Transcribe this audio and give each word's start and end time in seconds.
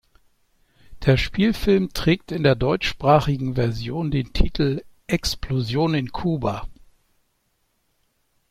Der 1.05 1.15
Spielfilm 1.15 1.93
trägt 1.93 2.31
in 2.31 2.41
der 2.41 2.55
deutschsprachigen 2.55 3.53
Version 3.53 4.09
den 4.09 4.33
Titel 4.33 4.81
„Explosion 5.05 5.93
in 5.93 6.11
Cuba“. 6.11 6.67